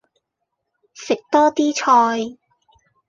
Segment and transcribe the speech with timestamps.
[0.95, 2.39] 食多啲菜